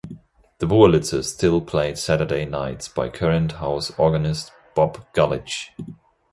[0.57, 5.69] The Wurlitzer is still played Saturday nights by current house organist Bob Gulledge.